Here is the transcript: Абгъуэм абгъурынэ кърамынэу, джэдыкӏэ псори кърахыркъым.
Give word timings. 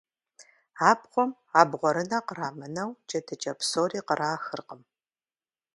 Абгъуэм 0.89 1.31
абгъурынэ 1.61 2.19
кърамынэу, 2.27 2.89
джэдыкӏэ 3.07 3.51
псори 3.57 3.99
кърахыркъым. 4.07 4.81